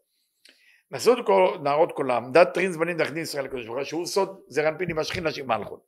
נשאו 0.93 1.13
נערות 1.63 1.91
קולם, 1.91 2.31
דת 2.31 2.53
טרין 2.53 2.71
זמנים 2.71 2.97
דחדים 2.97 3.23
ישראל 3.23 3.45
לקדוש 3.45 3.65
ברוך 3.65 3.77
הוא, 3.77 3.85
שהוא 3.85 4.05
סוד 4.05 4.39
זרע 4.47 4.69
אנפין 4.69 4.89
עם 4.89 4.99
השכין 4.99 5.23
להשיב 5.23 5.45
מלכות. 5.47 5.79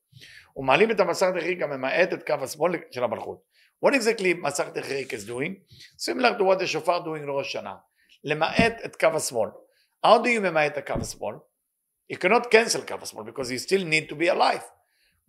ומעלים 0.56 0.92
את 0.92 1.00
המסך 1.00 1.28
דחיק 1.36 1.62
הממעט 1.62 2.14
את 2.14 2.28
קו 2.28 2.34
השמאל 2.42 2.72
של 2.92 3.04
המלכות. 3.04 3.42
What 3.86 3.90
exactly 3.90 4.42
מסך 4.42 4.68
דחיק 4.74 5.14
is 5.14 5.28
doing? 5.28 5.54
Similar 5.98 6.40
to 6.40 6.44
what 6.44 6.60
the 6.60 6.68
shofar 6.68 7.06
doing 7.06 7.26
לראש 7.26 7.52
שנה. 7.52 7.76
למעט 8.24 8.74
את 8.86 8.96
קו 8.96 9.08
השמאל. 9.08 9.50
How 10.06 10.18
do 10.24 10.26
you 10.26 10.40
ממעט 10.40 10.72
את 10.72 10.78
הקו 10.78 10.94
השמאל? 11.02 11.36
You 12.14 12.16
cannot 12.16 12.44
cancel 12.44 12.88
קו 12.88 12.96
השמאל 13.02 13.26
because 13.32 13.50
you 13.50 13.68
still 13.68 13.84
need 13.84 14.10
to 14.10 14.16
be 14.16 14.28
alive. 14.28 14.64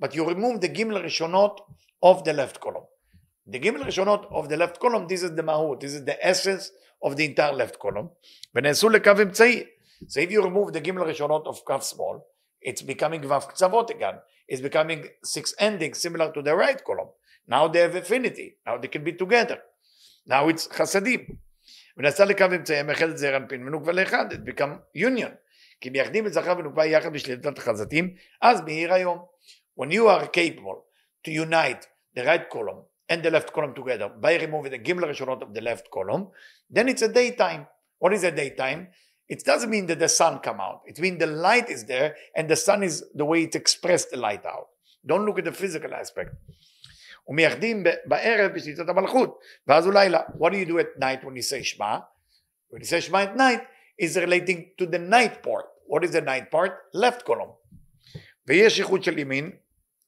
But 0.02 0.14
you 0.14 0.24
remove 0.24 0.60
the 0.60 0.66
גימל 0.66 0.96
הראשונות 0.96 1.60
of 2.04 2.18
the 2.18 2.32
left 2.32 2.60
column. 2.60 2.86
The 3.50 3.58
גימל 3.58 3.82
הראשונות 3.82 4.28
of 4.30 4.48
the 4.48 4.56
left 4.56 4.80
column, 4.80 5.06
this 5.08 5.22
is 5.22 5.38
the 5.38 5.42
מהות, 5.42 5.80
this 5.80 5.94
is 5.94 6.04
the 6.04 6.26
essence 6.26 6.70
of 7.04 7.16
the 7.16 7.24
entire 7.24 7.52
left 7.52 7.78
column, 7.78 8.08
ונעשו 8.54 8.88
לקו 8.88 9.10
אמצעי. 9.22 9.64
So 10.02 10.20
if 10.20 10.30
you 10.30 10.42
remove 10.42 10.72
the 10.72 10.80
גימל 10.80 11.02
הראשונות 11.02 11.46
of 11.46 11.64
קו 11.64 11.80
שמאל, 11.80 12.18
it's 12.66 12.82
becoming 12.82 13.26
ו' 13.26 13.48
קצוות 13.48 13.90
again. 13.90 14.16
It's 14.52 14.60
becoming 14.60 15.04
six 15.24 15.54
endings 15.58 15.98
similar 15.98 16.32
to 16.32 16.42
the 16.42 16.54
right 16.54 16.84
column. 16.84 17.10
Now 17.48 17.68
they 17.68 17.80
have 17.80 17.94
affinity. 17.94 18.56
Now 18.66 18.78
they 18.78 18.88
can 18.88 19.04
be 19.04 19.12
together. 19.12 19.58
Now 20.26 20.48
it's 20.48 20.72
חסדים. 20.72 21.20
ונעשה 21.96 22.24
לקו 22.24 22.44
אמצעי 22.44 22.78
המאחד 22.78 23.08
את 23.08 23.18
זעיר 23.18 23.36
אנפין 23.36 23.66
ונוקבה 23.66 23.92
לאחד, 23.92 24.32
it 24.32 24.50
become 24.50 24.98
union. 24.98 25.30
כי 25.80 25.90
מייחדים 25.90 26.26
את 26.26 26.32
זכר 26.32 26.54
ונוקבה 26.58 26.86
יחד 26.86 27.12
בשליטת 27.12 27.58
החזתים, 27.58 28.14
אז 28.42 28.60
מאיר 28.60 28.94
היום. 28.94 29.18
When 29.80 29.90
you 29.90 30.06
are 30.08 30.26
capable 30.26 30.78
to 31.26 31.30
unite 31.30 31.86
the 32.16 32.24
right 32.24 32.50
column 32.54 32.82
and 33.08 33.22
the 33.22 33.30
left 33.30 33.52
column 33.52 33.74
together 33.74 34.08
by 34.08 34.36
removing 34.36 34.72
the 34.72 34.78
Gimel 34.78 35.08
Rishonot 35.08 35.42
of 35.42 35.54
the 35.54 35.60
left 35.60 35.90
column, 35.90 36.28
then 36.68 36.88
it's 36.88 37.02
a 37.02 37.08
daytime. 37.08 37.66
What 37.98 38.12
is 38.12 38.24
a 38.24 38.30
daytime? 38.30 38.88
It 39.28 39.44
doesn't 39.44 39.70
mean 39.70 39.86
that 39.86 39.98
the 39.98 40.08
sun 40.08 40.38
come 40.40 40.60
out. 40.60 40.82
It 40.86 41.00
means 41.00 41.18
the 41.18 41.26
light 41.26 41.68
is 41.68 41.84
there 41.84 42.16
and 42.34 42.48
the 42.48 42.56
sun 42.56 42.82
is 42.82 43.04
the 43.14 43.24
way 43.24 43.44
it 43.44 43.54
expressed 43.54 44.10
the 44.10 44.16
light 44.16 44.44
out. 44.46 44.68
Don't 45.04 45.24
look 45.24 45.38
at 45.38 45.44
the 45.44 45.52
physical 45.52 45.94
aspect. 45.94 46.34
What 47.26 47.36
do 47.36 47.42
you 50.58 50.64
do 50.64 50.78
at 50.78 50.98
night 50.98 51.24
when 51.24 51.36
you 51.36 51.42
say 51.42 51.62
Shema? 51.62 52.00
When 52.68 52.82
you 52.82 52.86
say 52.86 53.00
Shema 53.00 53.20
at 53.20 53.36
night, 53.36 53.62
is 53.98 54.16
relating 54.16 54.70
to 54.78 54.86
the 54.86 54.98
night 54.98 55.42
part. 55.42 55.66
What 55.86 56.04
is 56.04 56.12
the 56.12 56.20
night 56.20 56.50
part? 56.50 56.72
left 56.92 57.24
column. 57.24 57.50
ויש 58.46 58.78
איחוד 58.78 59.02
של 59.02 59.18
ימין 59.18 59.50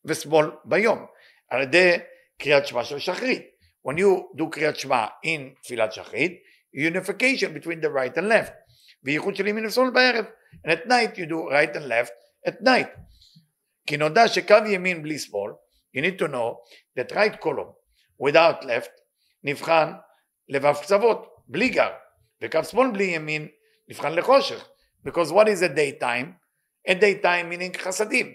ושמאל 0.05 0.51
ביום. 0.65 1.07
על 1.51 1.63
ידי 1.63 1.97
קריאת 2.38 2.68
שמע 2.68 2.84
של 2.84 3.00
שחרית. 3.00 3.42
When 3.88 3.98
you 3.98 4.38
do 4.38 4.50
קריאת 4.52 4.76
שמע 4.76 5.06
in 5.06 5.62
תפילת 5.64 5.94
שחרית, 5.94 6.44
unification 6.76 7.50
between 7.58 7.84
the 7.84 7.90
right 7.90 8.18
and 8.18 8.28
left. 8.32 8.54
וייחוד 9.04 9.36
של 9.36 9.48
ימין 9.48 9.66
ושמאל 9.66 9.90
בערב. 9.90 10.26
And 10.68 10.72
at 10.72 10.88
night 10.88 11.18
you 11.18 11.26
do 11.26 11.52
right 11.52 11.76
and 11.76 11.86
left 11.86 12.14
at 12.48 12.62
night. 12.62 13.00
כי 13.88 13.98
נודע 13.98 14.28
שקו 14.28 14.56
ימין 14.68 15.04
בלי 15.04 15.20
שמאל, 15.20 15.52
you 15.98 16.02
need 16.02 16.20
to 16.20 16.28
know 16.28 16.58
that 16.98 17.12
right 17.12 17.44
column 17.44 17.74
without 18.28 18.64
left 18.64 18.92
נבחן 19.44 19.92
לבב 20.50 20.76
קצוות, 20.82 21.36
בלי 21.48 21.70
גר. 21.70 21.92
וקו 22.44 22.64
שמאל 22.64 22.92
בלי 22.92 23.04
ימין 23.04 23.48
נבחן 23.90 24.14
לחושך. 24.14 24.70
Because 25.06 25.32
what 25.32 25.48
is 25.48 25.62
a 25.62 25.70
daytime? 25.70 26.40
A 26.88 26.94
daytime 26.94 27.50
meaning 27.50 27.78
חסדים, 27.78 28.34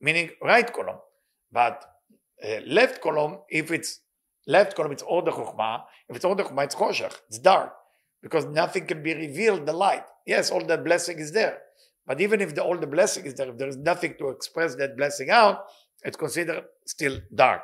meaning 0.00 0.28
right 0.42 0.72
column. 0.72 0.98
But 1.52 1.84
uh, 2.44 2.60
left 2.66 3.00
column, 3.00 3.38
if 3.48 3.70
it's 3.70 4.00
left 4.46 4.74
column, 4.76 4.92
it's 4.92 5.02
all 5.02 5.22
the 5.22 5.30
chokmah. 5.30 5.82
If 6.08 6.16
it's 6.16 6.24
all 6.24 6.34
the 6.34 6.44
chokmah, 6.44 6.64
it's 6.64 6.74
choshech. 6.74 7.14
It's 7.28 7.38
dark 7.38 7.72
because 8.22 8.44
nothing 8.46 8.86
can 8.86 9.02
be 9.02 9.14
revealed. 9.14 9.66
The 9.66 9.72
light. 9.72 10.04
Yes, 10.26 10.50
all 10.50 10.64
the 10.64 10.78
blessing 10.78 11.18
is 11.18 11.32
there, 11.32 11.58
but 12.06 12.20
even 12.20 12.40
if 12.40 12.54
the, 12.54 12.62
all 12.62 12.78
the 12.78 12.86
blessing 12.86 13.24
is 13.24 13.34
there, 13.34 13.48
if 13.48 13.58
there 13.58 13.68
is 13.68 13.76
nothing 13.76 14.14
to 14.18 14.28
express 14.28 14.74
that 14.76 14.96
blessing 14.96 15.30
out, 15.30 15.64
it's 16.02 16.16
considered 16.16 16.64
still 16.86 17.16
dark. 17.34 17.62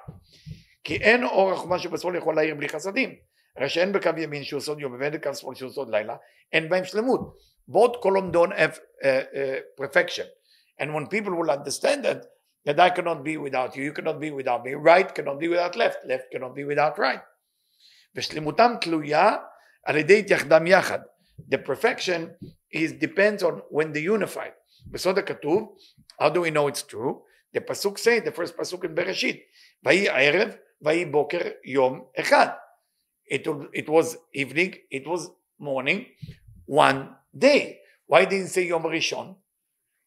כי 0.84 0.96
אין 0.96 1.24
אור 1.24 1.52
החוכמה 1.52 1.78
שבשמאל 1.78 2.14
יכול 2.14 2.36
להאיר 2.36 2.54
בלי 2.54 2.68
חסדים. 2.68 3.14
הרי 3.56 3.68
שאין 3.68 3.92
בקו 3.92 4.10
ימין 4.18 4.44
שהוא 4.44 4.60
סוד 4.60 4.80
יום 4.80 4.96
ואין 5.00 5.12
בקו 5.12 5.34
שמאל 5.34 5.54
שהוא 5.54 5.70
סוד 5.70 5.90
לילה, 5.90 6.16
אין 6.52 6.68
בהם 6.68 6.84
שלמות. 6.84 7.36
Both 7.70 8.00
column 8.02 8.30
don't 8.32 8.52
have 8.52 8.78
uh, 8.78 9.06
uh, 9.06 9.60
perfection. 9.76 10.26
And 10.78 10.94
when 10.94 11.06
people 11.06 11.34
will 11.34 11.50
understand 11.50 12.04
that, 12.04 12.26
that 12.64 12.78
I 12.80 12.90
cannot 12.90 13.22
be 13.22 13.36
without 13.36 13.76
you, 13.76 13.84
you 13.84 13.92
cannot 13.92 14.20
be 14.20 14.30
without 14.30 14.64
me, 14.64 14.74
right 14.74 15.14
cannot 15.14 15.38
be 15.38 15.48
without 15.48 15.76
left, 15.76 15.98
left 16.06 16.30
cannot 16.32 16.54
be 16.54 16.64
without 16.64 16.98
right. 16.98 17.22
ושלמותם 18.14 18.72
תלויה 18.80 19.36
על 19.84 19.96
ידי 19.96 20.18
התייחדם 20.18 20.66
יחד. 20.66 20.98
The 21.48 21.58
perfection 21.58 22.34
is 22.72 22.92
depends 22.92 23.42
on 23.42 23.62
when 23.70 23.92
they 23.92 24.00
unified. 24.00 24.52
בסוד 24.86 25.18
הכתוב, 25.18 25.76
how 26.20 26.28
do 26.28 26.40
we 26.40 26.50
know 26.50 26.66
it's 26.68 26.82
true? 26.82 27.22
The 27.52 27.60
pasuk 27.60 27.98
say, 27.98 28.20
the 28.20 28.32
first 28.32 28.56
pasuk 28.56 28.84
in 28.84 28.94
בראשית, 28.94 29.40
ויהי 29.84 30.08
ערב, 30.08 30.56
ויהי 30.82 31.04
בוקר 31.04 31.40
יום 31.64 32.04
אחד. 32.20 32.48
It, 33.28 33.46
it 33.72 33.88
was 33.88 34.16
evening, 34.32 34.74
it 34.90 35.06
was 35.06 35.30
morning, 35.58 36.06
one 36.66 37.08
day. 37.36 37.78
Why 38.06 38.24
didn't 38.24 38.46
it 38.46 38.50
say 38.50 38.66
Yom 38.68 38.84
Rishon? 38.84 39.36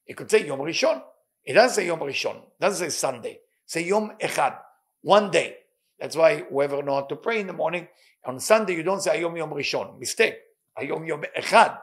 It 0.05 0.15
could 0.15 0.31
say 0.31 0.45
Yom 0.45 0.59
Rishon. 0.59 1.01
It 1.43 1.53
doesn't 1.53 1.75
say 1.75 1.85
Yom 1.87 1.99
Rishon. 1.99 2.37
It 2.37 2.61
doesn't 2.61 2.89
say 2.89 2.95
Sunday. 2.95 3.39
Say 3.65 3.83
Yom 3.83 4.11
Echad. 4.21 4.57
One 5.01 5.31
day. 5.31 5.55
That's 5.99 6.15
why 6.15 6.45
whoever 6.49 6.81
know 6.81 6.95
how 6.95 7.01
to 7.01 7.15
pray 7.17 7.41
in 7.41 7.47
the 7.47 7.53
morning, 7.53 7.87
on 8.25 8.39
Sunday 8.39 8.75
you 8.75 8.83
don't 8.83 9.01
say 9.01 9.19
Ayom 9.21 9.37
Yom 9.37 9.51
Rishon, 9.51 9.99
mistake. 9.99 10.35
Ayom 10.79 11.05
Yom 11.05 11.23
Echad, 11.37 11.77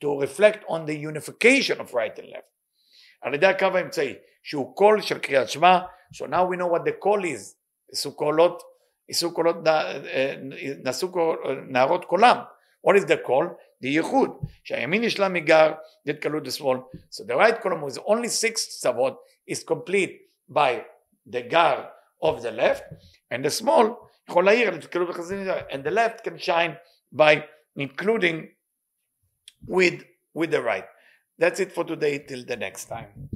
to 0.00 0.18
reflect 0.18 0.64
on 0.66 0.86
the 0.86 0.96
unification 0.96 1.78
of 1.78 1.92
right 1.92 2.18
and 2.18 2.28
left. 2.30 2.46
על 3.22 3.34
ידי 3.34 3.46
הקו 3.46 3.66
האמצעי, 3.66 4.14
שהוא 4.42 4.76
קול 4.76 5.00
של 5.00 5.18
קריאת 5.18 5.48
שמע, 5.48 5.78
so 6.14 6.26
now 6.26 6.46
we 6.46 6.56
know 6.56 6.66
what 6.66 6.84
the 6.84 6.92
call 7.04 7.22
is, 7.24 7.54
עשו 7.92 8.16
קולות, 8.16 8.62
עשו 9.10 9.34
קולות, 9.34 9.56
נעשו 10.84 11.12
נערות 11.68 12.04
קולם, 12.04 12.36
What 12.85 12.97
is 12.97 13.05
the 13.05 13.17
call? 13.17 13.57
The 13.81 13.95
Yehud. 13.97 14.47
Shayamin 14.69 15.05
Yishlam 15.05 15.33
that 15.47 15.79
Yet 16.05 16.21
Kalut 16.21 16.43
the 16.43 16.51
small. 16.51 16.87
So 17.09 17.23
the 17.23 17.35
right 17.35 17.59
column 17.59 17.81
with 17.81 17.97
only 18.05 18.27
six 18.27 18.79
sabot 18.79 19.15
is 19.47 19.63
complete 19.63 20.21
by 20.47 20.85
the 21.25 21.41
Gar 21.41 21.89
of 22.21 22.43
the 22.43 22.51
left, 22.51 22.83
and 23.31 23.43
the 23.43 23.49
small, 23.49 24.07
and 24.27 25.83
the 25.83 25.91
left 25.91 26.23
can 26.23 26.37
shine 26.37 26.77
by 27.11 27.45
including 27.75 28.49
with, 29.65 30.03
with 30.35 30.51
the 30.51 30.61
right. 30.61 30.85
That's 31.39 31.59
it 31.59 31.71
for 31.71 31.85
today 31.85 32.19
till 32.19 32.45
the 32.45 32.55
next 32.55 32.85
time. 32.85 33.31